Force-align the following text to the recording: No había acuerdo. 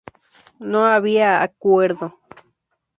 No 0.59 0.87
había 0.87 1.43
acuerdo. 1.43 2.17